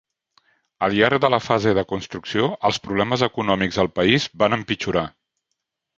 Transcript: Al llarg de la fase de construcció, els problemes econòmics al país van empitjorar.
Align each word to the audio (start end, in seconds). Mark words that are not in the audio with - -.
Al 0.85 0.95
llarg 0.99 1.19
de 1.25 1.29
la 1.33 1.39
fase 1.47 1.73
de 1.79 1.83
construcció, 1.91 2.47
els 2.71 2.81
problemes 2.87 3.27
econòmics 3.31 3.81
al 3.85 3.93
país 4.01 4.27
van 4.45 4.57
empitjorar. 4.63 5.09